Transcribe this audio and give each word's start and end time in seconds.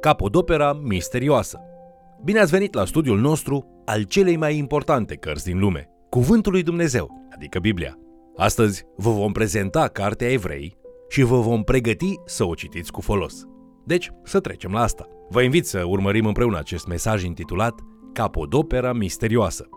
Capodopera 0.00 0.72
misterioasă. 0.72 1.60
Bine 2.24 2.38
ați 2.38 2.50
venit 2.50 2.74
la 2.74 2.84
studiul 2.84 3.18
nostru 3.18 3.82
al 3.84 4.02
celei 4.02 4.36
mai 4.36 4.56
importante 4.56 5.14
cărți 5.14 5.44
din 5.44 5.58
lume, 5.58 5.88
Cuvântul 6.08 6.52
lui 6.52 6.62
Dumnezeu, 6.62 7.28
adică 7.34 7.58
Biblia. 7.58 7.98
Astăzi 8.36 8.84
vă 8.96 9.10
vom 9.10 9.32
prezenta 9.32 9.88
Cartea 9.88 10.30
Evrei 10.30 10.76
și 11.08 11.22
vă 11.22 11.40
vom 11.40 11.62
pregăti 11.62 12.14
să 12.24 12.44
o 12.44 12.54
citiți 12.54 12.92
cu 12.92 13.00
folos. 13.00 13.44
Deci, 13.84 14.10
să 14.24 14.40
trecem 14.40 14.72
la 14.72 14.80
asta. 14.80 15.06
Vă 15.28 15.42
invit 15.42 15.66
să 15.66 15.84
urmărim 15.86 16.26
împreună 16.26 16.58
acest 16.58 16.86
mesaj 16.86 17.22
intitulat 17.22 17.74
Capodopera 18.12 18.92
misterioasă. 18.92 19.68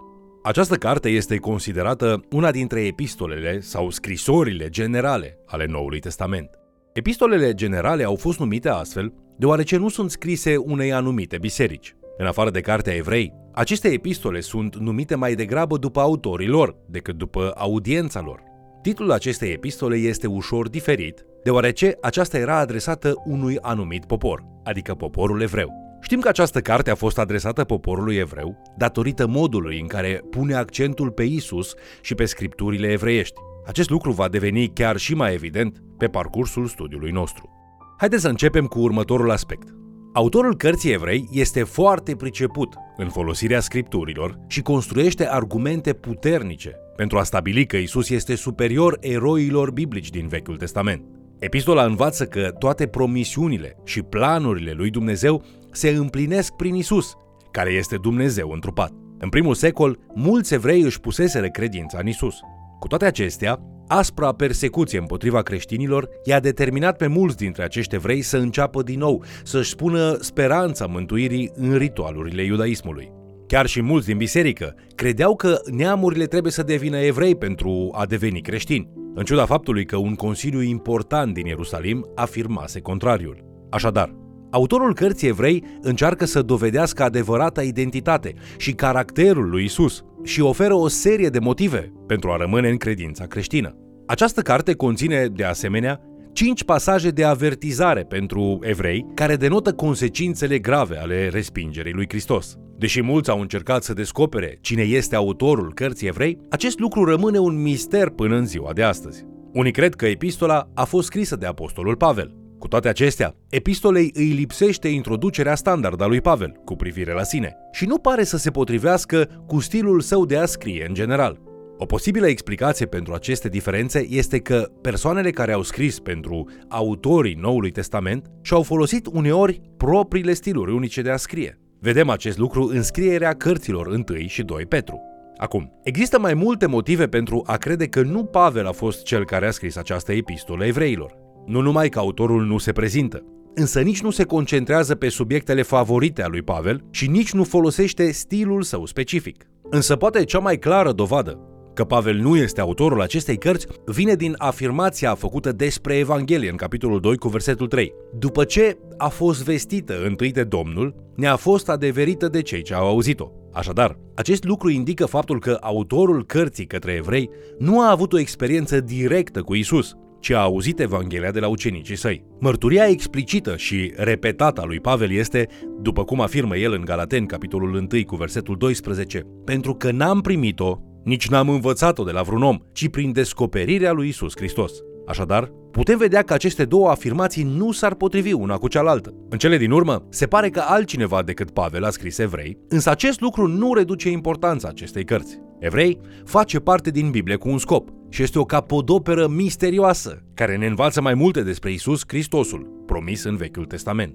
Această 0.43 0.75
carte 0.75 1.09
este 1.09 1.37
considerată 1.37 2.21
una 2.31 2.51
dintre 2.51 2.85
epistolele 2.85 3.59
sau 3.59 3.89
scrisorile 3.89 4.69
generale 4.69 5.37
ale 5.45 5.65
Noului 5.65 5.99
Testament. 5.99 6.60
Epistolele 6.93 7.53
generale 7.53 8.03
au 8.03 8.15
fost 8.15 8.39
numite 8.39 8.69
astfel 8.69 9.13
deoarece 9.37 9.77
nu 9.77 9.89
sunt 9.89 10.11
scrise 10.11 10.57
unei 10.57 10.93
anumite 10.93 11.37
biserici. 11.37 11.95
În 12.17 12.25
afară 12.25 12.49
de 12.49 12.61
cartea 12.61 12.93
evrei, 12.93 13.33
aceste 13.53 13.87
epistole 13.87 14.39
sunt 14.39 14.75
numite 14.75 15.15
mai 15.15 15.35
degrabă 15.35 15.77
după 15.77 15.99
autorii 15.99 16.47
lor 16.47 16.75
decât 16.89 17.17
după 17.17 17.51
audiența 17.55 18.21
lor. 18.21 18.43
Titlul 18.81 19.11
acestei 19.11 19.51
epistole 19.51 19.95
este 19.95 20.27
ușor 20.27 20.69
diferit, 20.69 21.25
deoarece 21.43 21.97
aceasta 22.01 22.37
era 22.37 22.57
adresată 22.57 23.13
unui 23.25 23.57
anumit 23.61 24.05
popor, 24.05 24.45
adică 24.63 24.93
poporul 24.93 25.41
evreu. 25.41 25.69
Știm 26.01 26.19
că 26.19 26.27
această 26.27 26.59
carte 26.59 26.91
a 26.91 26.95
fost 26.95 27.19
adresată 27.19 27.63
poporului 27.63 28.15
evreu 28.15 28.61
datorită 28.77 29.27
modului 29.27 29.79
în 29.79 29.87
care 29.87 30.21
pune 30.29 30.53
accentul 30.53 31.11
pe 31.11 31.23
Isus 31.23 31.73
și 32.01 32.15
pe 32.15 32.25
scripturile 32.25 32.87
evreiești. 32.87 33.39
Acest 33.65 33.89
lucru 33.89 34.11
va 34.11 34.27
deveni 34.27 34.67
chiar 34.67 34.97
și 34.97 35.13
mai 35.13 35.33
evident 35.33 35.83
pe 35.97 36.07
parcursul 36.07 36.65
studiului 36.65 37.11
nostru. 37.11 37.49
Haideți 37.97 38.21
să 38.21 38.27
începem 38.27 38.65
cu 38.65 38.79
următorul 38.79 39.31
aspect. 39.31 39.67
Autorul 40.13 40.55
cărții 40.55 40.91
evrei 40.91 41.29
este 41.31 41.63
foarte 41.63 42.15
priceput 42.15 42.75
în 42.97 43.09
folosirea 43.09 43.59
scripturilor 43.59 44.39
și 44.47 44.61
construiește 44.61 45.27
argumente 45.27 45.93
puternice 45.93 46.75
pentru 46.95 47.17
a 47.17 47.23
stabili 47.23 47.65
că 47.65 47.77
Isus 47.77 48.09
este 48.09 48.35
superior 48.35 48.97
eroilor 48.99 49.71
biblici 49.71 50.09
din 50.09 50.27
Vechiul 50.27 50.57
Testament. 50.57 51.03
Epistola 51.39 51.83
învață 51.83 52.25
că 52.25 52.51
toate 52.59 52.87
promisiunile 52.87 53.77
și 53.83 54.01
planurile 54.01 54.71
lui 54.71 54.89
Dumnezeu 54.89 55.43
se 55.71 55.89
împlinesc 55.89 56.53
prin 56.53 56.75
Isus, 56.75 57.13
care 57.51 57.71
este 57.71 57.95
Dumnezeu 57.95 58.49
întrupat. 58.51 58.91
În 59.17 59.29
primul 59.29 59.53
secol, 59.53 59.99
mulți 60.15 60.53
evrei 60.53 60.81
își 60.81 60.99
puseseră 60.99 61.47
credința 61.47 61.97
în 61.99 62.07
Isus. 62.07 62.35
Cu 62.81 62.87
toate 62.87 63.05
acestea, 63.05 63.59
aspra 63.87 64.31
persecuție 64.31 64.99
împotriva 64.99 65.41
creștinilor 65.41 66.09
i-a 66.23 66.39
determinat 66.39 66.97
pe 66.97 67.07
mulți 67.07 67.37
dintre 67.37 67.63
acești 67.63 67.95
evrei 67.95 68.21
să 68.21 68.37
înceapă 68.37 68.81
din 68.83 68.99
nou, 68.99 69.23
să-și 69.43 69.69
spună 69.69 70.17
speranța 70.19 70.85
mântuirii 70.85 71.51
în 71.55 71.75
ritualurile 71.75 72.43
iudaismului. 72.43 73.11
Chiar 73.47 73.65
și 73.65 73.81
mulți 73.81 74.07
din 74.07 74.17
biserică 74.17 74.75
credeau 74.95 75.35
că 75.35 75.59
neamurile 75.71 76.25
trebuie 76.25 76.51
să 76.51 76.63
devină 76.63 76.97
evrei 76.97 77.35
pentru 77.35 77.89
a 77.91 78.05
deveni 78.05 78.41
creștini, 78.41 78.89
în 79.15 79.23
ciuda 79.23 79.45
faptului 79.45 79.85
că 79.85 79.97
un 79.97 80.15
consiliu 80.15 80.61
important 80.61 81.33
din 81.33 81.45
Ierusalim 81.45 82.11
afirmase 82.15 82.79
contrariul. 82.79 83.67
Așadar, 83.69 84.15
Autorul 84.51 84.93
cărții 84.93 85.27
evrei 85.27 85.63
încearcă 85.81 86.25
să 86.25 86.41
dovedească 86.41 87.03
adevărata 87.03 87.63
identitate 87.63 88.33
și 88.57 88.71
caracterul 88.73 89.49
lui 89.49 89.63
Isus 89.63 90.03
și 90.23 90.41
oferă 90.41 90.73
o 90.73 90.87
serie 90.87 91.29
de 91.29 91.39
motive 91.39 91.93
pentru 92.07 92.29
a 92.31 92.37
rămâne 92.37 92.69
în 92.69 92.77
credința 92.77 93.25
creștină. 93.25 93.75
Această 94.07 94.41
carte 94.41 94.73
conține, 94.73 95.27
de 95.35 95.43
asemenea, 95.43 96.01
cinci 96.33 96.63
pasaje 96.63 97.09
de 97.09 97.23
avertizare 97.23 98.03
pentru 98.03 98.59
evrei 98.61 99.05
care 99.13 99.35
denotă 99.35 99.73
consecințele 99.73 100.59
grave 100.59 100.97
ale 100.97 101.29
respingerii 101.29 101.93
lui 101.93 102.05
Hristos. 102.09 102.55
Deși 102.77 103.01
mulți 103.01 103.29
au 103.29 103.39
încercat 103.39 103.83
să 103.83 103.93
descopere 103.93 104.57
cine 104.61 104.81
este 104.81 105.15
autorul 105.15 105.73
cărții 105.73 106.07
evrei, 106.07 106.37
acest 106.49 106.79
lucru 106.79 107.03
rămâne 107.03 107.39
un 107.39 107.61
mister 107.61 108.09
până 108.09 108.35
în 108.35 108.45
ziua 108.45 108.73
de 108.73 108.83
astăzi. 108.83 109.25
Unii 109.53 109.71
cred 109.71 109.95
că 109.95 110.05
epistola 110.05 110.69
a 110.73 110.83
fost 110.83 111.05
scrisă 111.05 111.35
de 111.35 111.45
apostolul 111.45 111.95
Pavel, 111.95 112.40
cu 112.61 112.67
toate 112.67 112.87
acestea, 112.87 113.35
epistolei 113.49 114.11
îi 114.13 114.29
lipsește 114.29 114.87
introducerea 114.87 115.55
standard 115.55 116.01
a 116.01 116.05
lui 116.05 116.21
Pavel 116.21 116.61
cu 116.65 116.75
privire 116.75 117.13
la 117.13 117.23
sine 117.23 117.55
și 117.71 117.85
nu 117.85 117.97
pare 117.97 118.23
să 118.23 118.37
se 118.37 118.51
potrivească 118.51 119.43
cu 119.47 119.59
stilul 119.59 120.01
său 120.01 120.25
de 120.25 120.37
a 120.37 120.45
scrie 120.45 120.85
în 120.87 120.93
general. 120.93 121.39
O 121.77 121.85
posibilă 121.85 122.27
explicație 122.27 122.85
pentru 122.85 123.13
aceste 123.13 123.49
diferențe 123.49 124.05
este 124.09 124.39
că 124.39 124.69
persoanele 124.81 125.31
care 125.31 125.51
au 125.51 125.61
scris 125.61 125.99
pentru 125.99 126.49
autorii 126.69 127.37
Noului 127.41 127.71
Testament 127.71 128.25
și-au 128.41 128.63
folosit 128.63 129.07
uneori 129.11 129.61
propriile 129.77 130.33
stiluri 130.33 130.73
unice 130.73 131.01
de 131.01 131.11
a 131.11 131.17
scrie. 131.17 131.59
Vedem 131.79 132.09
acest 132.09 132.37
lucru 132.37 132.63
în 132.73 132.83
scrierea 132.83 133.33
cărților 133.33 133.87
1 133.87 134.03
și 134.25 134.43
2 134.43 134.65
Petru. 134.65 135.01
Acum, 135.37 135.79
există 135.83 136.19
mai 136.19 136.33
multe 136.33 136.65
motive 136.65 137.07
pentru 137.07 137.43
a 137.45 137.57
crede 137.57 137.87
că 137.87 138.01
nu 138.01 138.23
Pavel 138.23 138.67
a 138.67 138.71
fost 138.71 139.03
cel 139.03 139.25
care 139.25 139.47
a 139.47 139.51
scris 139.51 139.75
această 139.75 140.11
epistolă 140.11 140.65
evreilor. 140.65 141.20
Nu 141.45 141.61
numai 141.61 141.89
că 141.89 141.99
autorul 141.99 142.45
nu 142.45 142.57
se 142.57 142.71
prezintă, 142.71 143.23
însă 143.55 143.81
nici 143.81 144.01
nu 144.01 144.09
se 144.09 144.23
concentrează 144.23 144.95
pe 144.95 145.09
subiectele 145.09 145.61
favorite 145.61 146.23
a 146.23 146.27
lui 146.27 146.41
Pavel 146.41 146.83
și 146.91 147.09
nici 147.09 147.31
nu 147.31 147.43
folosește 147.43 148.11
stilul 148.11 148.61
său 148.61 148.85
specific. 148.85 149.45
Însă 149.69 149.95
poate 149.95 150.23
cea 150.23 150.39
mai 150.39 150.57
clară 150.57 150.91
dovadă 150.91 151.39
că 151.73 151.83
Pavel 151.83 152.15
nu 152.15 152.37
este 152.37 152.61
autorul 152.61 153.01
acestei 153.01 153.37
cărți 153.37 153.67
vine 153.85 154.13
din 154.13 154.35
afirmația 154.37 155.15
făcută 155.15 155.51
despre 155.51 155.97
Evanghelie 155.97 156.49
în 156.49 156.55
capitolul 156.55 156.99
2 156.99 157.17
cu 157.17 157.27
versetul 157.27 157.67
3. 157.67 157.93
După 158.19 158.43
ce 158.43 158.77
a 158.97 159.07
fost 159.07 159.43
vestită 159.43 159.93
întâi 160.05 160.31
de 160.31 160.43
Domnul, 160.43 160.95
ne-a 161.15 161.35
fost 161.35 161.69
adeverită 161.69 162.27
de 162.27 162.41
cei 162.41 162.61
ce 162.61 162.73
au 162.73 162.87
auzit-o. 162.87 163.31
Așadar, 163.53 163.97
acest 164.15 164.43
lucru 164.43 164.69
indică 164.69 165.05
faptul 165.05 165.39
că 165.39 165.57
autorul 165.61 166.25
cărții 166.25 166.65
către 166.65 166.91
evrei 166.91 167.29
nu 167.59 167.81
a 167.81 167.91
avut 167.91 168.13
o 168.13 168.19
experiență 168.19 168.79
directă 168.79 169.41
cu 169.41 169.55
Isus, 169.55 169.95
ci 170.21 170.29
a 170.29 170.39
auzit 170.39 170.79
Evanghelia 170.79 171.31
de 171.31 171.39
la 171.39 171.47
ucenicii 171.47 171.95
săi. 171.95 172.25
Mărturia 172.39 172.87
explicită 172.87 173.55
și 173.55 173.93
repetată 173.95 174.61
a 174.61 174.65
lui 174.65 174.79
Pavel 174.79 175.11
este, 175.11 175.47
după 175.81 176.03
cum 176.03 176.21
afirmă 176.21 176.57
el 176.57 176.73
în 176.73 176.85
Galaten, 176.85 177.25
capitolul 177.25 177.73
1 177.73 177.87
cu 178.05 178.15
versetul 178.15 178.57
12, 178.57 179.25
pentru 179.45 179.73
că 179.73 179.91
n-am 179.91 180.21
primit-o, 180.21 180.79
nici 181.03 181.29
n-am 181.29 181.49
învățat-o 181.49 182.03
de 182.03 182.11
la 182.11 182.21
vreun 182.21 182.43
om, 182.43 182.57
ci 182.71 182.89
prin 182.89 183.11
descoperirea 183.11 183.91
lui 183.91 184.07
Isus 184.07 184.35
Hristos. 184.35 184.71
Așadar, 185.07 185.51
putem 185.71 185.97
vedea 185.97 186.21
că 186.21 186.33
aceste 186.33 186.65
două 186.65 186.89
afirmații 186.89 187.43
nu 187.43 187.71
s-ar 187.71 187.93
potrivi 187.93 188.33
una 188.33 188.57
cu 188.57 188.67
cealaltă. 188.67 189.13
În 189.29 189.37
cele 189.37 189.57
din 189.57 189.71
urmă, 189.71 190.07
se 190.09 190.25
pare 190.25 190.49
că 190.49 190.61
altcineva 190.65 191.21
decât 191.23 191.51
Pavel 191.51 191.83
a 191.83 191.89
scris 191.89 192.17
evrei, 192.17 192.57
însă 192.69 192.89
acest 192.89 193.19
lucru 193.19 193.47
nu 193.47 193.73
reduce 193.73 194.09
importanța 194.09 194.67
acestei 194.67 195.03
cărți. 195.03 195.39
Evrei 195.61 195.99
face 196.25 196.59
parte 196.59 196.91
din 196.91 197.09
Biblie 197.09 197.35
cu 197.35 197.49
un 197.49 197.57
scop 197.57 197.89
și 198.09 198.23
este 198.23 198.39
o 198.39 198.45
capodoperă 198.45 199.27
misterioasă 199.27 200.23
care 200.33 200.57
ne 200.57 200.65
învață 200.65 201.01
mai 201.01 201.13
multe 201.13 201.41
despre 201.41 201.71
Isus 201.71 202.03
Hristosul, 202.07 202.83
promis 202.85 203.23
în 203.23 203.35
Vechiul 203.35 203.65
Testament. 203.65 204.13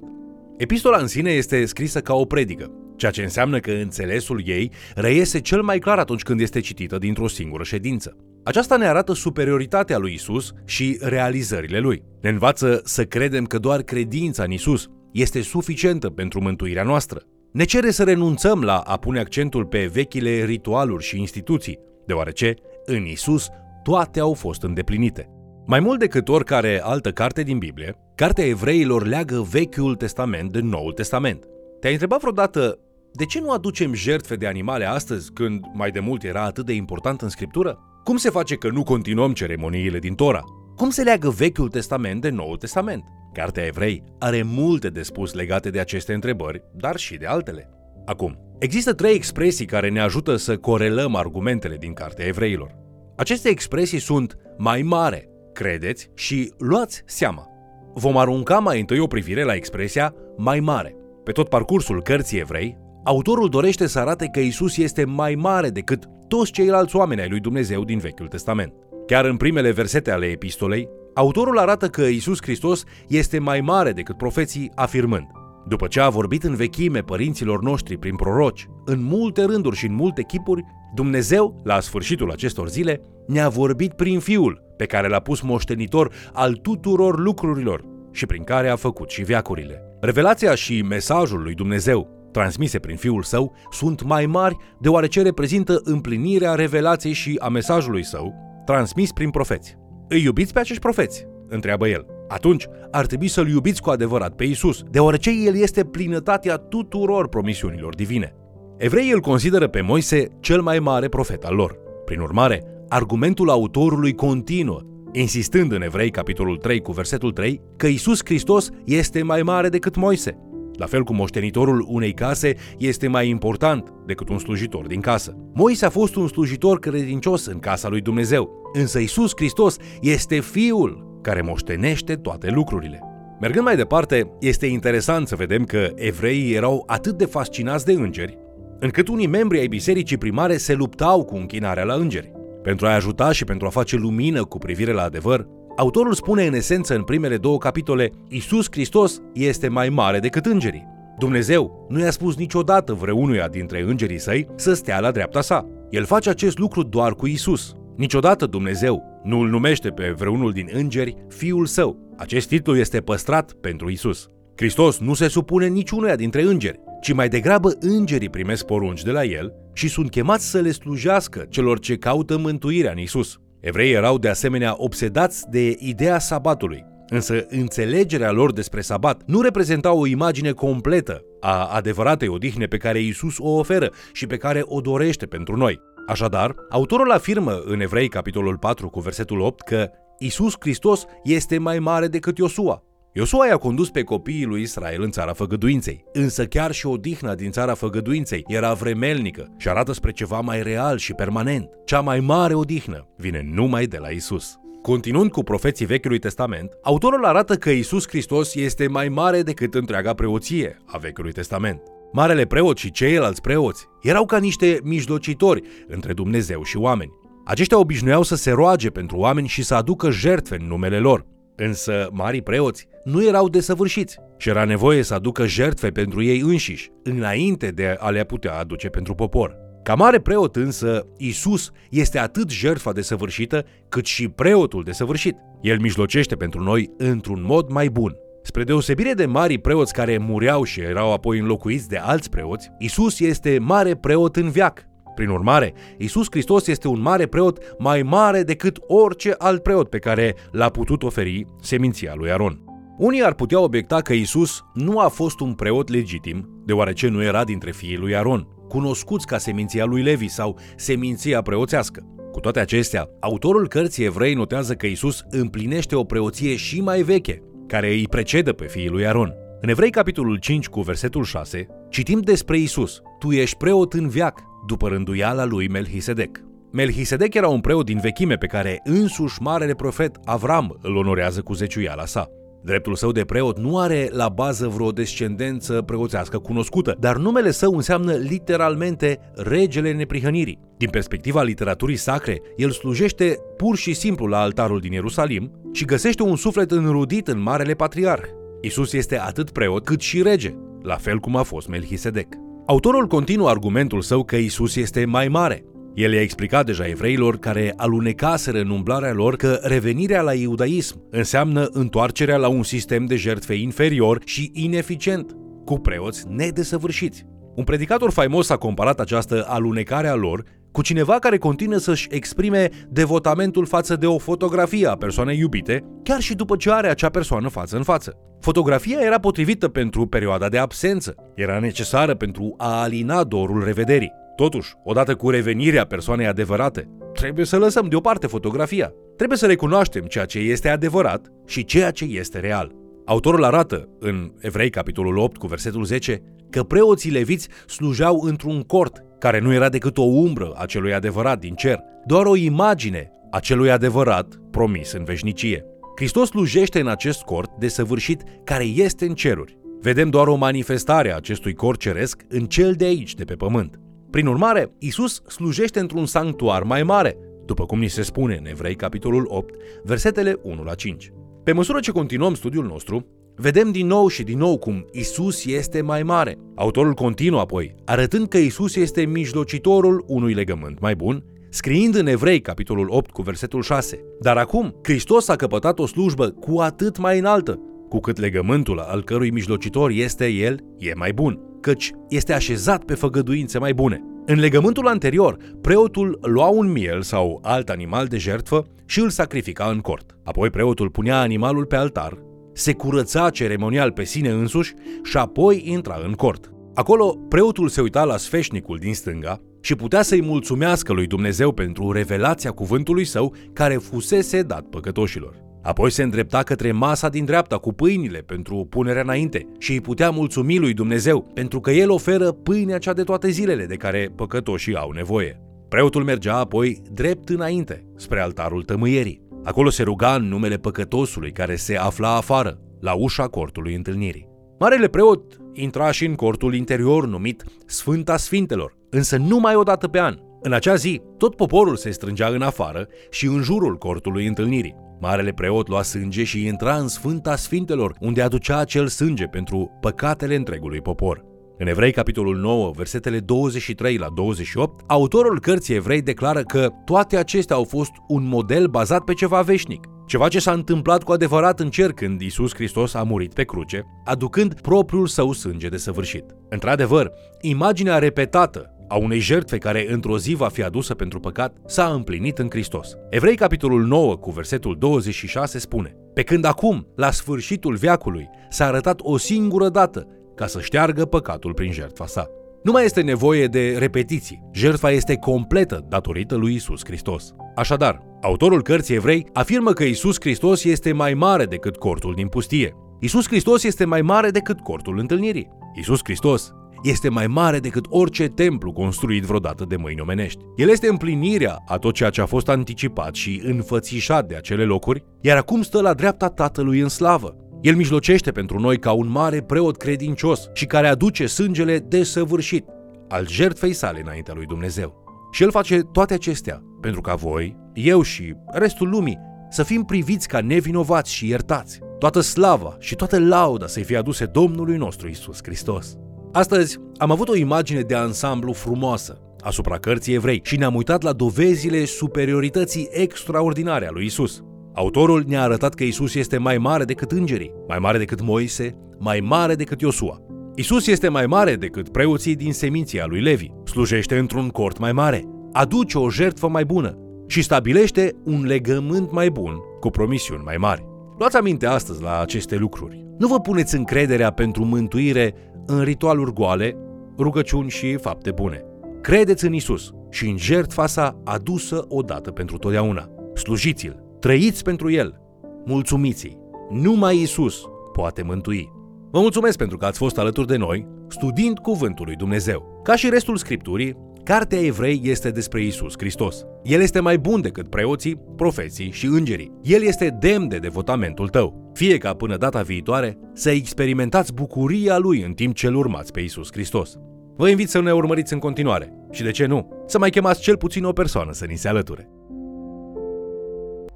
Epistola 0.57 0.99
în 0.99 1.07
sine 1.07 1.31
este 1.31 1.65
scrisă 1.65 2.01
ca 2.01 2.15
o 2.15 2.25
predică, 2.25 2.71
ceea 2.97 3.11
ce 3.11 3.23
înseamnă 3.23 3.59
că 3.59 3.71
înțelesul 3.71 4.43
ei 4.45 4.73
reiese 4.95 5.41
cel 5.41 5.63
mai 5.63 5.79
clar 5.79 5.99
atunci 5.99 6.23
când 6.23 6.41
este 6.41 6.61
citită 6.61 6.99
dintr-o 6.99 7.29
singură 7.29 7.63
ședință. 7.63 8.17
Aceasta 8.45 8.77
ne 8.77 8.87
arată 8.87 9.13
superioritatea 9.13 9.99
lui 9.99 10.13
Isus 10.13 10.53
și 10.65 10.99
realizările 11.01 11.79
lui. 11.79 12.03
Ne 12.21 12.29
învață 12.29 12.81
să 12.85 13.05
credem 13.05 13.45
că 13.45 13.59
doar 13.59 13.83
credința 13.83 14.43
în 14.43 14.51
Isus 14.51 14.87
este 15.13 15.41
suficientă 15.41 16.11
pentru 16.11 16.41
mântuirea 16.41 16.83
noastră. 16.83 17.21
Ne 17.57 17.65
cere 17.65 17.91
să 17.91 18.05
renunțăm 18.05 18.63
la 18.63 18.79
a 18.79 18.97
pune 18.97 19.19
accentul 19.19 19.65
pe 19.65 19.87
vechile 19.87 20.45
ritualuri 20.45 21.05
și 21.05 21.19
instituții, 21.19 21.79
deoarece 22.07 22.55
în 22.85 23.05
Isus 23.05 23.49
toate 23.83 24.21
au 24.21 24.35
fost 24.35 24.63
îndeplinite. 24.63 25.29
Mai 25.67 25.81
mult 25.81 25.99
decât 25.99 26.29
oricare 26.29 26.81
altă 26.83 27.11
carte 27.11 27.43
din 27.43 27.59
Biblie, 27.59 27.95
cartea 28.15 28.47
evreilor 28.47 29.07
leagă 29.07 29.41
Vechiul 29.51 29.95
Testament 29.95 30.53
de 30.53 30.61
Noul 30.61 30.93
Testament. 30.93 31.45
Te-ai 31.81 31.93
întrebat 31.93 32.21
vreodată 32.21 32.79
de 33.13 33.25
ce 33.25 33.41
nu 33.41 33.51
aducem 33.51 33.95
jertfe 33.95 34.35
de 34.35 34.47
animale 34.47 34.85
astăzi 34.85 35.33
când 35.33 35.65
mai 35.73 35.91
de 35.91 36.01
mult 36.01 36.23
era 36.23 36.43
atât 36.43 36.67
de 36.67 36.73
important 36.73 37.23
în 37.23 37.29
scriptură? 37.29 37.79
Cum 38.05 38.17
se 38.17 38.31
face 38.31 38.55
că 38.55 38.71
nu 38.71 38.83
continuăm 38.83 39.33
ceremoniile 39.33 39.99
din 39.99 40.15
Tora? 40.15 40.43
Cum 40.77 40.91
se 40.91 41.03
leagă 41.03 41.29
Vechiul 41.29 41.69
Testament 41.69 42.21
de 42.21 42.29
Noul 42.29 42.57
Testament? 42.57 43.05
Cartea 43.33 43.65
Evrei 43.65 44.03
are 44.19 44.43
multe 44.43 44.89
de 44.89 45.03
spus 45.03 45.33
legate 45.33 45.71
de 45.71 45.81
aceste 45.81 46.13
întrebări, 46.13 46.63
dar 46.75 46.97
și 46.97 47.17
de 47.17 47.27
altele. 47.27 47.71
Acum, 48.05 48.39
există 48.59 48.93
trei 48.93 49.15
expresii 49.15 49.67
care 49.67 49.89
ne 49.89 50.01
ajută 50.01 50.37
să 50.37 50.57
corelăm 50.57 51.15
argumentele 51.15 51.77
din 51.77 51.93
Cartea 51.93 52.27
Evreilor. 52.27 52.77
Aceste 53.17 53.49
expresii 53.49 53.99
sunt 53.99 54.37
mai 54.57 54.83
mare, 54.83 55.29
credeți 55.53 56.11
și 56.15 56.53
luați 56.59 57.03
seama. 57.07 57.49
Vom 57.95 58.17
arunca 58.17 58.59
mai 58.59 58.81
întâi 58.81 58.99
o 58.99 59.07
privire 59.07 59.43
la 59.43 59.55
expresia 59.55 60.15
mai 60.37 60.61
mare. 60.61 60.97
Pe 61.25 61.33
tot 61.33 61.49
parcursul 61.49 62.03
cărții 62.03 62.39
evrei, 62.39 62.79
autorul 63.05 63.49
dorește 63.49 63.87
să 63.87 63.99
arate 63.99 64.27
că 64.33 64.41
Isus 64.41 64.77
este 64.77 65.05
mai 65.05 65.35
mare 65.35 65.69
decât 65.69 66.05
toți 66.29 66.53
ceilalți 66.53 66.97
oameni 66.97 67.21
ai 67.21 67.29
lui 67.29 67.41
Dumnezeu 67.41 67.85
din 67.85 67.99
Vechiul 67.99 68.29
Testament. 68.29 68.73
Chiar 69.07 69.25
în 69.25 69.37
primele 69.37 69.71
versete 69.71 70.11
ale 70.11 70.27
epistolei, 70.27 70.89
autorul 71.15 71.59
arată 71.59 71.89
că 71.89 72.03
Isus 72.03 72.39
Hristos 72.43 72.85
este 73.09 73.39
mai 73.39 73.61
mare 73.61 73.93
decât 73.93 74.17
profeții, 74.17 74.71
afirmând 74.75 75.27
După 75.69 75.87
ce 75.87 76.01
a 76.01 76.09
vorbit 76.09 76.45
în 76.45 76.55
vechime 76.55 77.01
părinților 77.01 77.63
noștri 77.63 77.97
prin 77.97 78.17
proroci, 78.17 78.69
în 78.85 79.03
multe 79.03 79.45
rânduri 79.45 79.77
și 79.77 79.87
în 79.87 79.95
multe 79.95 80.23
chipuri, 80.23 80.65
Dumnezeu, 80.95 81.61
la 81.65 81.81
sfârșitul 81.81 82.31
acestor 82.31 82.69
zile, 82.69 83.01
ne-a 83.27 83.49
vorbit 83.49 83.93
prin 83.93 84.19
Fiul, 84.19 84.63
pe 84.77 84.87
care 84.87 85.09
l-a 85.09 85.21
pus 85.21 85.41
moștenitor 85.41 86.13
al 86.33 86.53
tuturor 86.53 87.19
lucrurilor 87.19 87.85
și 88.13 88.27
prin 88.27 88.45
care 88.45 88.69
a 88.69 88.77
făcut 88.77 89.11
și 89.11 89.23
viacurile. 89.23 89.83
Revelația 90.01 90.55
și 90.55 90.83
mesajul 90.83 91.43
lui 91.43 91.55
Dumnezeu, 91.55 92.29
transmise 92.33 92.79
prin 92.79 92.97
Fiul 92.97 93.23
Său, 93.23 93.57
sunt 93.71 94.03
mai 94.03 94.27
mari 94.27 94.57
deoarece 94.81 95.23
reprezintă 95.23 95.81
împlinirea 95.85 96.55
revelației 96.55 97.13
și 97.13 97.37
a 97.39 97.49
mesajului 97.49 98.05
Său, 98.05 98.35
transmis 98.67 99.13
prin 99.13 99.31
profeți. 99.31 99.77
Îi 100.09 100.23
iubiți 100.23 100.53
pe 100.53 100.59
acești 100.59 100.83
profeți? 100.83 101.27
întreabă 101.49 101.89
el. 101.89 102.07
Atunci 102.29 102.67
ar 102.91 103.07
trebui 103.07 103.29
să-L 103.29 103.49
iubiți 103.49 103.83
cu 103.83 103.91
adevărat 103.91 104.35
pe 104.35 104.45
Isus, 104.45 104.83
deoarece 104.91 105.31
El 105.31 105.57
este 105.57 105.85
plinătatea 105.85 106.57
tuturor 106.57 107.29
promisiunilor 107.29 107.95
divine. 107.95 108.35
Evreii 108.77 109.13
îl 109.13 109.21
consideră 109.21 109.69
pe 109.69 109.81
Moise 109.81 110.29
cel 110.41 110.63
mai 110.63 110.79
mare 110.79 111.09
profet 111.09 111.45
al 111.45 111.55
lor. 111.55 111.79
Prin 112.05 112.21
urmare, 112.21 112.63
argumentul 112.89 113.51
autorului 113.51 114.15
continuă, 114.15 114.81
insistând 115.13 115.73
în 115.73 115.83
Evrei 115.83 116.11
capitolul 116.11 116.57
3 116.57 116.81
cu 116.81 116.93
versetul 116.93 117.33
3 117.33 117.61
că 117.77 117.87
Isus 117.87 118.21
Hristos 118.25 118.69
este 118.85 119.23
mai 119.23 119.43
mare 119.43 119.69
decât 119.69 119.97
Moise. 119.97 120.39
La 120.77 120.87
fel 120.87 121.03
cum 121.03 121.17
moștenitorul 121.17 121.87
unei 121.89 122.13
case 122.13 122.55
este 122.79 123.09
mai 123.09 123.29
important 123.29 123.93
decât 124.07 124.29
un 124.29 124.39
slujitor 124.39 124.87
din 124.87 125.01
casă. 125.01 125.37
Moise 125.55 125.85
a 125.85 125.91
fost 125.91 126.17
un 126.17 126.29
slujitor 126.29 126.79
credincios 126.79 127.47
în 127.47 127.59
casa 127.59 127.89
lui 127.89 128.01
Dumnezeu, 128.01 128.71
însă 128.73 128.99
Isus 128.99 129.33
Hristos 129.37 129.77
este 130.01 130.41
Fiul 130.41 131.19
care 131.23 131.43
moștenește 131.43 132.15
toate 132.15 132.51
lucrurile. 132.51 133.01
Mergând 133.41 133.65
mai 133.65 133.77
departe, 133.77 134.31
este 134.41 134.67
interesant 134.67 135.29
să 135.29 135.37
vedem 135.37 135.65
că 135.65 135.91
evreii 135.95 136.55
erau 136.55 136.83
atât 136.87 137.19
de 137.19 137.25
fascinați 137.25 137.85
de 137.85 137.93
îngeri, 137.93 138.39
încât 138.79 139.09
unii 139.09 139.27
membri 139.27 139.59
ai 139.59 139.67
bisericii 139.67 140.17
primare 140.17 140.57
se 140.57 140.75
luptau 140.75 141.25
cu 141.25 141.37
închinarea 141.37 141.85
la 141.85 141.95
îngeri. 141.95 142.33
Pentru 142.63 142.87
a 142.87 142.95
ajuta 142.95 143.33
și 143.33 143.45
pentru 143.45 143.67
a 143.67 143.71
face 143.71 143.97
lumină 143.97 144.45
cu 144.45 144.59
privire 144.59 144.93
la 144.93 145.03
adevăr, 145.03 145.47
autorul 145.77 146.15
spune 146.15 146.47
în 146.47 146.55
esență 146.55 146.95
în 146.95 147.03
primele 147.03 147.37
două 147.37 147.59
capitole, 147.59 148.11
Isus 148.29 148.67
Hristos 148.71 149.21
este 149.33 149.69
mai 149.69 149.89
mare 149.89 150.19
decât 150.19 150.47
îngerii. 150.47 150.87
Dumnezeu 151.19 151.87
nu 151.89 151.99
i-a 151.99 152.11
spus 152.11 152.37
niciodată 152.37 152.93
vreunuia 152.93 153.49
dintre 153.49 153.83
îngerii 153.83 154.19
săi 154.19 154.47
să 154.55 154.75
stea 154.75 155.01
la 155.01 155.11
dreapta 155.11 155.41
sa. 155.41 155.67
El 155.91 156.05
face 156.05 156.29
acest 156.29 156.59
lucru 156.59 156.83
doar 156.83 157.15
cu 157.15 157.27
Isus. 157.27 157.75
Niciodată 157.97 158.47
Dumnezeu 158.47 159.21
nu 159.25 159.39
îl 159.41 159.49
numește 159.49 159.89
pe 159.89 160.15
vreunul 160.17 160.53
din 160.53 160.69
îngeri 160.73 161.17
fiul 161.29 161.67
său. 161.67 162.15
Acest 162.17 162.49
titlu 162.49 162.77
este 162.77 163.01
păstrat 163.01 163.53
pentru 163.53 163.91
Isus. 163.91 164.29
Hristos 164.57 164.99
nu 164.99 165.15
se 165.15 165.29
supune 165.29 165.67
niciunuia 165.67 166.17
dintre 166.17 166.43
îngeri, 166.43 166.81
ci 167.01 167.13
mai 167.13 167.29
degrabă 167.29 167.73
îngerii 167.81 168.31
primesc 168.31 168.65
porunci 168.65 169.03
de 169.03 169.11
la 169.11 169.25
el 169.25 169.53
și 169.73 169.89
sunt 169.89 170.11
chemați 170.11 170.51
să 170.51 170.61
le 170.61 170.71
slujească 170.71 171.47
celor 171.49 171.79
ce 171.79 171.97
caută 171.97 172.39
mântuirea 172.39 172.91
în 172.91 172.99
Isus. 172.99 173.41
Evreii 173.67 173.93
erau 173.93 174.19
de 174.19 174.29
asemenea 174.29 174.75
obsedați 174.77 175.51
de 175.51 175.77
ideea 175.79 176.19
sabatului, 176.19 176.85
însă 177.09 177.47
înțelegerea 177.49 178.31
lor 178.31 178.53
despre 178.53 178.81
sabat 178.81 179.23
nu 179.25 179.41
reprezenta 179.41 179.93
o 179.93 180.07
imagine 180.07 180.51
completă 180.51 181.23
a 181.41 181.67
adevăratei 181.67 182.29
odihne 182.29 182.67
pe 182.67 182.77
care 182.77 183.01
Isus 183.01 183.39
o 183.39 183.49
oferă 183.49 183.91
și 184.13 184.27
pe 184.27 184.37
care 184.37 184.63
o 184.65 184.81
dorește 184.81 185.27
pentru 185.27 185.57
noi. 185.57 185.81
Așadar, 186.07 186.55
autorul 186.71 187.11
afirmă 187.11 187.63
în 187.65 187.81
Evrei 187.81 188.09
capitolul 188.09 188.59
4 188.59 188.89
cu 188.89 189.01
versetul 189.01 189.41
8 189.41 189.63
că 189.63 189.91
Isus 190.19 190.55
Hristos 190.59 191.05
este 191.25 191.59
mai 191.59 191.79
mare 191.79 192.07
decât 192.07 192.39
Iosua. 192.39 192.86
Iosua 193.19 193.47
i-a 193.47 193.57
condus 193.57 193.91
pe 193.91 194.03
copiii 194.03 194.45
lui 194.45 194.63
Israel 194.63 195.03
în 195.03 195.11
țara 195.11 195.33
făgăduinței, 195.33 196.05
însă 196.13 196.47
chiar 196.47 196.73
și 196.73 196.87
odihna 196.87 197.35
din 197.35 197.51
țara 197.51 197.75
făgăduinței 197.75 198.45
era 198.47 198.73
vremelnică 198.73 199.55
și 199.57 199.69
arată 199.69 199.93
spre 199.93 200.13
ceva 200.13 200.41
mai 200.41 200.63
real 200.63 200.99
și 200.99 201.13
permanent. 201.13 201.69
Cea 201.85 202.01
mai 202.01 202.21
mare 202.21 202.55
odihnă 202.55 203.09
vine 203.17 203.51
numai 203.53 203.87
de 203.87 203.99
la 203.99 204.09
Isus. 204.09 204.59
Continuând 204.83 205.31
cu 205.31 205.43
profeții 205.43 205.87
Vechiului 205.87 206.19
Testament, 206.19 206.71
autorul 206.83 207.25
arată 207.25 207.55
că 207.55 207.71
Isus 207.71 208.09
Hristos 208.09 208.55
este 208.55 208.89
mai 208.89 209.09
mare 209.09 209.43
decât 209.43 209.75
întreaga 209.75 210.15
preoție 210.15 210.77
a 210.87 210.99
Vechiului 210.99 211.33
Testament. 211.33 211.81
Marele 212.13 212.45
preot 212.45 212.77
și 212.77 212.91
ceilalți 212.91 213.41
preoți 213.41 213.87
erau 214.03 214.27
ca 214.27 214.39
niște 214.39 214.81
mijlocitori 214.83 215.63
între 215.87 216.13
Dumnezeu 216.13 216.63
și 216.63 216.77
oameni. 216.77 217.13
Aceștia 217.45 217.79
obișnuiau 217.79 218.23
să 218.23 218.35
se 218.35 218.51
roage 218.51 218.91
pentru 218.91 219.17
oameni 219.17 219.49
și 219.49 219.63
să 219.63 219.75
aducă 219.75 220.11
jertfe 220.11 220.57
în 220.61 220.67
numele 220.67 220.99
lor. 220.99 221.35
Însă 221.57 222.09
marii 222.13 222.43
preoți 222.43 222.89
nu 223.05 223.27
erau 223.27 223.49
desăvârșiți 223.49 224.19
și 224.37 224.49
era 224.49 224.65
nevoie 224.65 225.03
să 225.03 225.15
aducă 225.15 225.47
jertfe 225.47 225.89
pentru 225.91 226.23
ei 226.23 226.41
înșiși, 226.41 226.91
înainte 227.03 227.69
de 227.69 227.97
a 227.99 228.11
le 228.11 228.25
putea 228.25 228.59
aduce 228.59 228.89
pentru 228.89 229.15
popor. 229.15 229.57
Ca 229.83 229.95
mare 229.95 230.21
preot 230.21 230.57
însă, 230.57 231.07
Isus 231.17 231.71
este 231.91 232.19
atât 232.19 232.51
jertfa 232.51 232.93
desăvârșită, 232.93 233.65
cât 233.89 234.07
și 234.07 234.29
preotul 234.29 234.83
desăvârșit. 234.83 235.37
El 235.61 235.81
mijlocește 235.81 236.37
pentru 236.37 236.63
noi 236.63 236.91
într-un 236.97 237.43
mod 237.43 237.71
mai 237.71 237.89
bun. 237.89 238.17
Spre 238.43 238.65
deosebire 238.65 239.13
de 239.13 239.27
mari 239.27 239.59
preoți 239.59 239.93
care 239.93 240.19
mureau 240.19 240.63
și 240.63 240.81
erau 240.81 241.13
apoi 241.13 241.39
înlocuiți 241.39 241.89
de 241.89 241.97
alți 241.97 242.31
preoți, 242.31 242.71
Isus 242.79 243.21
este 243.21 243.59
mare 243.61 243.95
preot 243.95 244.37
în 244.37 244.51
viac. 244.51 244.86
Prin 245.17 245.29
urmare, 245.29 245.75
Isus 245.99 246.27
Hristos 246.31 246.67
este 246.67 246.89
un 246.89 247.01
mare 247.01 247.27
preot 247.27 247.59
mai 247.79 248.03
mare 248.03 248.43
decât 248.43 248.79
orice 248.87 249.35
alt 249.39 249.63
preot 249.63 249.89
pe 249.89 249.99
care 249.99 250.35
l-a 250.51 250.69
putut 250.69 251.03
oferi 251.03 251.47
seminția 251.61 252.15
lui 252.17 252.31
Aron. 252.31 252.61
Unii 252.99 253.25
ar 253.25 253.35
putea 253.35 253.61
obiecta 253.61 254.01
că 254.01 254.13
Isus 254.13 254.65
nu 254.75 254.99
a 254.99 255.09
fost 255.09 255.41
un 255.41 255.53
preot 255.53 255.89
legitim, 255.89 256.63
deoarece 256.65 257.09
nu 257.09 257.23
era 257.23 257.45
dintre 257.45 257.71
fiii 257.71 257.97
lui 257.97 258.17
Aron, 258.17 258.49
cunoscuți 258.69 259.27
ca 259.27 259.39
seminția 259.39 259.85
lui 259.85 260.03
Levi 260.03 260.29
sau 260.29 260.59
seminția 260.77 261.43
preoțească. 261.43 262.07
Cu 262.33 262.41
toate 262.41 262.61
acestea, 262.61 263.09
autorul 263.21 263.69
cărții 263.69 264.05
evrei 264.05 264.35
notează 264.35 264.75
că 264.75 264.87
Isus 264.87 265.25
împlinește 265.31 265.95
o 265.97 266.05
preoție 266.05 266.57
și 266.57 266.81
mai 266.81 267.03
veche, 267.03 267.43
care 267.67 267.89
îi 267.89 268.09
precedă 268.09 268.53
pe 268.53 268.67
fiii 268.67 268.89
lui 268.89 269.07
Aron. 269.07 269.35
În 269.61 269.69
Evrei 269.69 269.91
capitolul 269.91 270.37
5 270.37 270.69
cu 270.69 270.81
versetul 270.81 271.25
6, 271.25 271.67
citim 271.91 272.21
despre 272.21 272.59
Isus. 272.59 273.01
Tu 273.19 273.31
ești 273.31 273.57
preot 273.57 273.93
în 273.93 274.09
viac, 274.09 274.43
după 274.67 274.89
rânduiala 274.89 275.45
lui 275.45 275.69
Melchisedec. 275.69 276.41
Melchisedec 276.73 277.35
era 277.35 277.49
un 277.49 277.61
preot 277.61 277.85
din 277.85 277.99
vechime 277.99 278.35
pe 278.35 278.47
care 278.47 278.81
însuși 278.85 279.43
marele 279.43 279.75
profet 279.75 280.17
Avram 280.25 280.79
îl 280.83 280.97
onorează 280.97 281.41
cu 281.41 281.53
zeciuiala 281.53 282.05
sa. 282.05 282.31
Dreptul 282.67 282.95
său 282.95 283.13
de 283.13 283.25
preot 283.25 283.59
nu 283.59 283.79
are 283.79 284.09
la 284.13 284.29
bază 284.29 284.69
vreo 284.69 284.91
descendență 284.91 285.83
preoțească 285.83 286.39
cunoscută, 286.39 286.97
dar 287.01 287.17
numele 287.17 287.51
său 287.51 287.75
înseamnă 287.75 288.13
literalmente 288.13 289.19
regele 289.35 289.93
neprihănirii. 289.93 290.59
Din 290.77 290.91
perspectiva 290.91 291.43
literaturii 291.43 291.97
sacre, 291.97 292.41
el 292.57 292.71
slujește 292.71 293.39
pur 293.57 293.77
și 293.77 293.95
simplu 293.95 294.27
la 294.27 294.41
altarul 294.41 294.81
din 294.81 294.93
Ierusalim 294.93 295.51
și 295.73 295.85
găsește 295.85 296.23
un 296.23 296.37
suflet 296.37 296.71
înrudit 296.71 297.29
în 297.29 297.43
Marele 297.43 297.75
Patriarh. 297.75 298.29
Isus 298.61 298.93
este 298.93 299.19
atât 299.19 299.51
preot 299.51 299.85
cât 299.85 300.01
și 300.01 300.23
rege, 300.23 300.55
la 300.83 300.95
fel 300.95 301.19
cum 301.19 301.37
a 301.37 301.43
fost 301.43 301.69
Melchisedec. 301.69 302.29
Autorul 302.69 303.07
continuă 303.07 303.49
argumentul 303.49 304.01
său 304.01 304.25
că 304.25 304.37
Isus 304.37 304.77
este 304.77 305.05
mai 305.05 305.29
mare, 305.29 305.65
el 305.95 306.13
i-a 306.13 306.21
explicat 306.21 306.67
deja 306.67 306.87
evreilor 306.87 307.39
care 307.39 307.75
alunecaseră 307.77 308.59
în 308.59 308.71
umblarea 308.71 309.13
lor 309.13 309.37
că 309.37 309.59
revenirea 309.63 310.23
la 310.23 310.35
iudaism 310.35 311.07
înseamnă 311.11 311.69
întoarcerea 311.73 312.37
la 312.37 312.49
un 312.49 312.63
sistem 312.63 313.05
de 313.05 313.17
jertfe 313.17 313.55
inferior 313.55 314.21
și 314.25 314.51
ineficient, 314.55 315.37
cu 315.65 315.79
preoți 315.79 316.25
nedesăvârșiți. 316.29 317.27
Un 317.55 317.65
predicator 317.65 318.11
faimos 318.11 318.51
a 318.51 318.57
comparat 318.57 319.01
această 319.01 319.45
alunecare 319.49 320.09
a 320.09 320.15
lor 320.15 320.45
cu 320.77 320.83
cineva 320.83 321.19
care 321.19 321.39
continuă 321.39 321.79
să-și 321.79 322.07
exprime 322.11 322.71
devotamentul 322.89 323.67
față 323.67 323.97
de 323.97 324.07
o 324.07 324.19
fotografie 324.19 324.87
a 324.87 324.97
persoanei 324.97 325.39
iubite, 325.39 325.85
chiar 326.03 326.21
și 326.21 326.35
după 326.35 326.57
ce 326.57 326.71
are 326.71 326.89
acea 326.89 327.09
persoană 327.09 327.49
față 327.49 327.77
în 327.77 327.83
față. 327.83 328.17
Fotografia 328.41 328.99
era 329.01 329.19
potrivită 329.19 329.69
pentru 329.69 330.07
perioada 330.07 330.49
de 330.49 330.59
absență, 330.59 331.15
era 331.35 331.59
necesară 331.59 332.15
pentru 332.15 332.55
a 332.57 332.81
alina 332.81 333.25
dorul 333.25 333.65
revederii. 333.65 334.13
Totuși, 334.35 334.73
odată 334.85 335.15
cu 335.15 335.31
revenirea 335.31 335.87
persoanei 335.87 336.27
adevărate, 336.27 336.89
trebuie 337.13 337.45
să 337.45 337.59
lăsăm 337.59 337.89
deoparte 337.89 338.27
fotografia. 338.27 338.93
Trebuie 339.17 339.39
să 339.39 339.47
recunoaștem 339.47 340.05
ceea 340.05 340.25
ce 340.25 340.39
este 340.39 340.69
adevărat 340.69 341.33
și 341.47 341.65
ceea 341.65 341.91
ce 341.91 342.05
este 342.05 342.41
real. 342.41 342.73
Autorul 343.07 343.45
arată, 343.45 343.89
în 343.99 344.33
Evrei 344.39 344.71
capitolul 344.71 345.17
8 345.17 345.37
cu 345.37 345.47
versetul 345.47 345.85
10, 345.85 346.23
că 346.51 346.63
preoții 346.63 347.11
leviți 347.11 347.49
slujeau 347.67 348.21
într-un 348.21 348.63
cort 348.63 349.06
care 349.19 349.41
nu 349.41 349.53
era 349.53 349.69
decât 349.69 349.99
o 349.99 350.03
umbră 350.03 350.53
a 350.57 350.67
celui 350.67 350.95
adevărat 350.95 351.39
din 351.39 351.55
cer, 351.55 351.81
doar 352.07 352.27
o 352.27 352.37
imagine 352.37 353.11
a 353.31 353.41
celui 353.41 353.71
adevărat 353.71 354.35
promis 354.51 354.93
în 354.93 355.05
veșnicie. 355.05 355.65
Hristos 355.97 356.29
slujește 356.29 356.81
în 356.81 356.89
acest 356.89 357.23
cort 357.23 357.51
desăvârșit 357.59 358.23
care 358.45 358.65
este 358.65 359.07
în 359.07 359.15
ceruri. 359.15 359.59
Vedem 359.81 360.11
doar 360.11 360.27
o 360.27 360.35
manifestare 360.35 361.13
a 361.13 361.17
acestui 361.17 361.55
cort 361.55 361.81
ceresc 361.81 362.23
în 362.29 362.45
cel 362.45 362.73
de 362.73 362.85
aici, 362.85 363.15
de 363.15 363.25
pe 363.25 363.35
pământ. 363.35 363.81
Prin 364.11 364.27
urmare, 364.27 364.71
Isus 364.79 365.23
slujește 365.27 365.81
într-un 365.81 366.07
sanctuar 366.07 366.63
mai 366.63 366.83
mare, 366.83 367.17
după 367.45 367.65
cum 367.67 367.79
ni 367.79 367.89
se 367.89 368.03
spune 368.03 368.37
în 368.37 368.47
Evrei 368.47 368.75
capitolul 368.75 369.27
8, 369.29 369.55
versetele 369.85 370.39
1 370.43 370.63
la 370.63 370.75
5. 370.75 371.13
Pe 371.45 371.53
măsură 371.53 371.81
ce 371.81 371.91
continuăm 371.91 372.35
studiul 372.35 372.65
nostru, 372.65 373.07
vedem 373.37 373.71
din 373.71 373.87
nou 373.87 374.09
și 374.09 374.23
din 374.23 374.39
nou 374.39 374.59
cum 374.59 374.87
Isus 374.93 375.45
este 375.45 375.83
mai 375.83 376.03
mare. 376.03 376.39
Autorul 376.55 376.93
continuă 376.93 377.41
apoi, 377.41 377.75
arătând 377.85 378.29
că 378.29 378.39
Isus 378.39 378.77
este 378.77 379.05
mijlocitorul 379.05 380.05
unui 380.07 380.35
legământ 380.35 380.81
mai 380.81 380.95
bun, 380.95 381.25
scriind 381.51 381.95
în 381.95 382.07
Evrei, 382.07 382.41
capitolul 382.41 382.87
8, 382.91 383.11
cu 383.11 383.23
versetul 383.23 383.63
6. 383.63 384.05
Dar 384.21 384.37
acum, 384.37 384.75
Hristos 384.83 385.29
a 385.29 385.37
căpătat 385.37 385.79
o 385.79 385.87
slujbă 385.87 386.29
cu 386.29 386.59
atât 386.59 386.99
mai 386.99 387.19
înaltă, 387.19 387.61
cu 387.89 387.99
cât 387.99 388.19
legământul 388.19 388.79
al 388.79 389.03
cărui 389.03 389.31
mijlocitor 389.31 389.91
este 389.91 390.27
el, 390.29 390.59
e 390.79 390.93
mai 390.95 391.13
bun, 391.13 391.41
căci 391.61 391.91
este 392.09 392.33
așezat 392.33 392.85
pe 392.85 392.95
făgăduințe 392.95 393.59
mai 393.59 393.75
bune. 393.75 394.01
În 394.27 394.39
legământul 394.39 394.87
anterior, 394.87 395.37
preotul 395.61 396.19
lua 396.23 396.49
un 396.49 396.73
miel 396.73 397.03
sau 397.03 397.39
alt 397.43 397.69
animal 397.69 398.07
de 398.07 398.17
jertfă 398.17 398.67
și 398.87 399.01
îl 399.01 399.11
sacrifica 399.11 399.65
în 399.65 399.79
cort. 399.79 400.17
Apoi 400.25 400.51
preotul 400.51 400.91
punea 400.91 401.21
animalul 401.21 401.65
pe 401.65 401.77
altar, 401.77 402.19
se 402.57 402.73
curăța 402.73 403.31
ceremonial 403.31 403.93
pe 403.93 404.05
sine 404.05 404.29
însuși 404.29 404.75
și 405.03 405.17
apoi 405.17 405.63
intra 405.65 406.01
în 406.05 406.13
cort. 406.13 406.51
Acolo, 406.75 407.19
preotul 407.29 407.69
se 407.69 407.81
uita 407.81 408.05
la 408.05 408.17
sfeșnicul 408.17 408.79
din 408.79 408.95
stânga 408.95 409.41
și 409.61 409.75
putea 409.75 410.03
să-i 410.03 410.23
mulțumească 410.23 410.93
lui 410.93 411.07
Dumnezeu 411.07 411.53
pentru 411.53 411.93
revelația 411.93 412.51
cuvântului 412.51 413.05
său 413.05 413.35
care 413.53 413.77
fusese 413.77 414.43
dat 414.43 414.63
păcătoșilor. 414.63 415.45
Apoi 415.63 415.91
se 415.91 416.03
îndrepta 416.03 416.43
către 416.43 416.73
masa 416.73 417.09
din 417.09 417.25
dreapta 417.25 417.57
cu 417.57 417.73
pâinile 417.73 418.19
pentru 418.19 418.67
punerea 418.71 419.03
înainte 419.03 419.47
și 419.59 419.73
îi 419.73 419.81
putea 419.81 420.11
mulțumi 420.11 420.59
lui 420.59 420.75
Dumnezeu 420.75 421.23
pentru 421.35 421.61
că 421.61 421.71
el 421.71 421.91
oferă 421.91 422.33
pâinea 422.33 422.79
cea 422.79 422.93
de 422.93 423.03
toate 423.03 423.29
zilele 423.29 423.67
de 423.67 423.77
care 423.77 424.13
păcătoșii 424.15 424.77
au 424.77 424.91
nevoie. 424.91 425.41
Preotul 425.69 426.05
mergea 426.05 426.37
apoi 426.37 426.83
drept 426.93 427.29
înainte, 427.29 427.87
spre 427.97 428.21
altarul 428.21 428.63
tămâierii. 428.63 429.26
Acolo 429.47 429.71
se 429.71 429.83
ruga 429.83 430.15
în 430.15 430.29
numele 430.29 430.57
păcătosului 430.57 431.33
care 431.33 431.57
se 431.57 431.77
afla 431.77 432.17
afară, 432.17 432.59
la 432.81 432.95
ușa 432.95 433.27
cortului 433.27 433.75
întâlnirii. 433.75 434.29
Marele 434.59 434.89
preot 434.89 435.37
intra 435.53 435.91
și 435.91 436.05
în 436.05 436.15
cortul 436.15 436.55
interior 436.55 437.07
numit 437.07 437.45
Sfânta 437.67 438.17
Sfintelor, 438.17 438.77
însă 438.91 439.17
numai 439.17 439.55
o 439.55 439.63
dată 439.63 439.89
pe 439.89 440.01
an. 440.01 440.19
În 440.41 440.53
acea 440.53 440.75
zi, 440.75 441.03
tot 441.19 441.37
poporul 441.37 441.77
se 441.77 441.91
strângea 441.91 442.29
în 442.29 442.43
afară 442.43 442.87
și 443.11 443.27
în 443.27 443.43
jurul 443.43 443.77
cortului 443.77 444.27
întâlnirii. 444.27 444.77
Marele 445.01 445.33
preot 445.33 445.69
lua 445.69 445.83
sânge 445.83 446.25
și 446.25 446.47
intra 446.47 446.77
în 446.77 446.89
Sfânta 446.89 447.37
Sfintelor, 447.37 447.97
unde 448.01 448.23
aducea 448.23 448.59
acel 448.59 448.87
sânge 448.87 449.25
pentru 449.25 449.79
păcatele 449.81 450.35
întregului 450.35 450.81
popor. 450.81 451.25
În 451.59 451.67
Evrei, 451.67 451.93
capitolul 451.93 452.37
9, 452.37 452.71
versetele 452.75 453.19
23 453.19 453.97
la 453.97 454.09
28, 454.15 454.85
autorul 454.87 455.41
cărții 455.41 455.75
Evrei 455.75 456.03
declară 456.03 456.43
că 456.43 456.69
toate 456.85 457.17
acestea 457.17 457.57
au 457.57 457.65
fost 457.65 457.91
un 458.09 458.29
model 458.29 458.67
bazat 458.67 459.05
pe 459.05 459.13
ceva 459.13 459.41
veșnic, 459.41 459.87
ceva 460.07 460.29
ce 460.29 460.39
s-a 460.39 460.53
întâmplat 460.53 461.03
cu 461.03 461.13
adevărat 461.13 461.61
în 461.61 461.71
cer 461.71 461.93
când 461.93 462.21
Isus 462.21 462.55
Hristos 462.55 462.95
a 462.95 463.03
murit 463.03 463.35
pe 463.35 463.45
cruce, 463.45 463.85
aducând 464.05 464.61
propriul 464.61 465.07
său 465.07 465.33
sânge 465.33 465.69
de 465.69 465.77
săvârșit. 465.77 466.25
Într-adevăr, 466.49 467.13
imaginea 467.41 467.99
repetată 467.99 468.71
a 468.89 468.97
unei 468.97 469.19
jertfe 469.19 469.59
care 469.59 469.93
într-o 469.93 470.19
zi 470.19 470.35
va 470.35 470.49
fi 470.49 470.63
adusă 470.63 470.95
pentru 470.95 471.21
păcat, 471.21 471.57
s-a 471.67 471.87
împlinit 471.87 472.39
în 472.39 472.51
Hristos. 472.51 472.95
Evrei 473.11 473.37
capitolul 473.37 473.87
9 473.87 474.17
cu 474.17 474.31
versetul 474.31 474.77
26 474.79 475.59
spune 475.59 475.97
Pe 476.15 476.23
când 476.23 476.45
acum, 476.45 476.87
la 476.97 477.11
sfârșitul 477.11 477.75
veacului, 477.75 478.29
s-a 478.49 478.67
arătat 478.67 479.01
o 479.03 479.17
singură 479.17 479.69
dată 479.69 480.07
ca 480.37 480.47
să 480.47 480.61
șteargă 480.61 481.05
păcatul 481.05 481.55
prin 481.55 481.73
jertfa 481.73 482.07
sa. 482.07 482.27
Nu 482.63 482.73
mai 482.73 482.85
este 482.85 483.01
nevoie 483.01 483.47
de 483.47 483.77
repetiții. 483.79 484.43
Jertfa 484.53 484.91
este 484.91 485.17
completă 485.17 485.85
datorită 485.89 486.35
lui 486.35 486.55
Isus 486.55 486.85
Hristos. 486.85 487.35
Așadar, 487.55 488.03
autorul 488.23 488.63
cărții 488.63 488.95
evrei 488.95 489.27
afirmă 489.33 489.73
că 489.73 489.85
Isus 489.85 490.17
Hristos 490.21 490.65
este 490.65 490.93
mai 490.93 491.15
mare 491.15 491.45
decât 491.45 491.77
cortul 491.77 492.15
din 492.15 492.29
pustie. 492.29 492.75
Isus 493.01 493.27
Hristos 493.27 493.65
este 493.65 493.85
mai 493.85 494.03
mare 494.03 494.31
decât 494.31 494.61
cortul 494.61 494.99
întâlnirii. 494.99 495.49
Isus 495.75 496.01
Hristos 496.03 496.53
este 496.83 497.09
mai 497.09 497.27
mare 497.27 497.59
decât 497.59 497.87
orice 497.89 498.29
templu 498.29 498.73
construit 498.73 499.25
vreodată 499.25 499.65
de 499.69 499.77
mâini 499.77 500.01
omenești. 500.01 500.45
El 500.57 500.69
este 500.69 500.89
împlinirea 500.89 501.57
a 501.67 501.79
tot 501.79 501.95
ceea 501.95 502.11
ce 502.11 502.21
a 502.21 502.27
fost 502.27 502.49
anticipat 502.49 503.15
și 503.15 503.43
înfățișat 503.45 504.27
de 504.27 504.37
acele 504.37 504.65
locuri, 504.65 505.05
iar 505.21 505.37
acum 505.37 505.63
stă 505.63 505.81
la 505.81 505.95
dreapta 505.95 506.29
Tatălui 506.29 506.81
în 506.81 506.89
slavă. 506.89 507.37
El 507.61 507.77
mijlocește 507.77 508.31
pentru 508.31 508.61
noi 508.61 508.79
ca 508.79 508.93
un 508.93 509.09
mare 509.09 509.43
preot 509.43 509.77
credincios 509.77 510.49
și 510.53 510.67
care 510.67 510.87
aduce 510.87 511.27
sângele 511.27 511.79
desăvârșit 511.79 512.65
al 513.09 513.29
jertfei 513.29 513.73
sale 513.73 514.01
înaintea 514.01 514.35
lui 514.35 514.47
Dumnezeu. 514.47 515.05
Și 515.33 515.43
el 515.43 515.51
face 515.51 515.81
toate 515.81 516.15
acestea 516.15 516.63
pentru 516.81 517.01
ca 517.01 517.15
voi, 517.15 517.57
eu 517.75 518.03
și 518.03 518.35
restul 518.53 518.89
lumii 518.89 519.19
să 519.51 519.63
fim 519.63 519.83
priviți 519.83 520.29
ca 520.29 520.41
nevinovați 520.41 521.13
și 521.13 521.29
iertați. 521.29 521.79
Toată 521.99 522.21
slava 522.21 522.77
și 522.79 522.95
toată 522.95 523.19
lauda 523.19 523.67
să-i 523.67 523.83
fie 523.83 523.97
aduse 523.97 524.25
Domnului 524.25 524.77
nostru 524.77 525.09
Isus 525.09 525.39
Hristos. 525.43 525.97
Astăzi 526.33 526.79
am 526.97 527.11
avut 527.11 527.29
o 527.29 527.37
imagine 527.37 527.81
de 527.81 527.95
ansamblu 527.95 528.53
frumoasă 528.53 529.21
asupra 529.41 529.79
cărții 529.79 530.15
evrei 530.15 530.41
și 530.45 530.57
ne-am 530.57 530.75
uitat 530.75 531.03
la 531.03 531.13
dovezile 531.13 531.85
superiorității 531.85 532.89
extraordinare 532.91 533.87
a 533.87 533.91
lui 533.91 534.05
Isus. 534.05 534.43
Autorul 534.79 535.25
ne-a 535.27 535.43
arătat 535.43 535.75
că 535.75 535.85
Isus 535.85 536.15
este 536.15 536.39
mai 536.39 536.59
mare 536.59 536.85
decât 536.85 537.11
îngerii, 537.13 537.53
mai 537.69 537.79
mare 537.79 537.99
decât 537.99 538.23
Moise, 538.23 538.77
mai 538.99 539.21
mare 539.21 539.55
decât 539.55 539.81
Iosua. 539.81 540.21
Isus 540.55 540.87
este 540.87 541.09
mai 541.09 541.27
mare 541.27 541.55
decât 541.55 541.89
preoții 541.89 542.37
din 542.37 542.53
seminția 542.53 543.07
lui 543.07 543.21
Levi, 543.21 543.51
slujește 543.65 544.19
într-un 544.19 544.49
cort 544.49 544.79
mai 544.79 544.93
mare, 544.93 545.25
aduce 545.53 545.99
o 545.99 546.11
jertfă 546.11 546.49
mai 546.49 546.65
bună 546.65 546.99
și 547.27 547.43
stabilește 547.43 548.13
un 548.25 548.45
legământ 548.45 549.13
mai 549.13 549.31
bun 549.31 549.57
cu 549.81 549.91
promisiuni 549.91 550.43
mai 550.45 550.57
mari. 550.57 550.87
Luați 551.19 551.37
aminte 551.37 551.67
astăzi 551.67 552.03
la 552.03 552.21
aceste 552.21 552.57
lucruri. 552.57 553.05
Nu 553.19 553.27
vă 553.27 553.41
puneți 553.41 553.77
încrederea 553.77 554.31
pentru 554.31 554.65
mântuire 554.65 555.35
în 555.67 555.83
ritualuri 555.83 556.33
goale, 556.33 556.77
rugăciuni 557.19 557.71
și 557.71 557.97
fapte 557.97 558.31
bune. 558.31 558.65
Credeți 559.01 559.45
în 559.45 559.53
Isus 559.53 559.91
și 560.11 560.29
în 560.29 560.37
jertfa 560.37 560.87
sa 560.87 561.21
adusă 561.25 561.85
odată 561.89 562.31
pentru 562.31 562.59
totdeauna. 562.59 563.09
Slujiți-l, 563.35 564.05
trăiți 564.21 564.63
pentru 564.63 564.91
el, 564.91 565.21
mulțumiți-i. 565.65 566.39
Numai 566.71 567.21
Isus 567.21 567.63
poate 567.93 568.23
mântui. 568.23 568.73
Vă 569.11 569.21
mulțumesc 569.21 569.59
pentru 569.59 569.77
că 569.77 569.85
ați 569.85 569.99
fost 569.99 570.19
alături 570.19 570.47
de 570.47 570.57
noi, 570.57 570.87
studiind 571.09 571.59
Cuvântul 571.59 572.05
lui 572.07 572.17
Dumnezeu. 572.17 572.81
Ca 572.83 572.97
și 572.97 573.09
restul 573.09 573.37
Scripturii, 573.37 573.97
Cartea 574.23 574.59
Evrei 574.59 575.01
este 575.05 575.31
despre 575.31 575.63
Isus 575.63 575.93
Hristos. 575.97 576.45
El 576.63 576.81
este 576.81 577.01
mai 577.01 577.19
bun 577.19 577.41
decât 577.41 577.69
preoții, 577.69 578.21
profeții 578.37 578.91
și 578.91 579.07
îngerii. 579.07 579.53
El 579.63 579.83
este 579.83 580.17
demn 580.21 580.49
de 580.49 580.59
devotamentul 580.59 581.29
tău. 581.29 581.71
Fie 581.75 581.99
ca 581.99 582.15
până 582.15 582.37
data 582.37 582.63
viitoare 582.63 583.19
să 583.33 583.51
experimentați 583.51 584.35
bucuria 584.35 584.99
Lui 584.99 585.23
în 585.23 585.33
timp 585.33 585.55
ce 585.55 585.67
îl 585.67 585.75
urmați 585.75 586.13
pe 586.13 586.21
Isus 586.21 586.49
Hristos. 586.53 586.97
Vă 587.37 587.49
invit 587.49 587.69
să 587.69 587.81
ne 587.81 587.93
urmăriți 587.93 588.33
în 588.33 588.39
continuare 588.39 588.93
și, 589.11 589.23
de 589.23 589.31
ce 589.31 589.47
nu, 589.47 589.85
să 589.87 589.99
mai 589.99 590.11
chemați 590.11 590.41
cel 590.41 590.57
puțin 590.57 590.85
o 590.85 590.93
persoană 590.93 591.33
să 591.33 591.45
ni 591.45 591.57
se 591.57 591.69
alăture. 591.69 592.09